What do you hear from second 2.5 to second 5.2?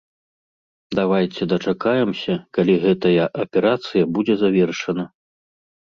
калі гэтая аперацыя будзе завершана.